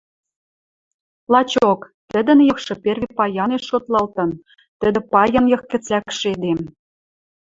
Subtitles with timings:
[1.31, 4.29] Лачок, тӹдӹн йыхшы перви паянеш шотлалтын,
[4.79, 6.59] тӹдӹ— паян йых гӹц лӓкшӹ эдем.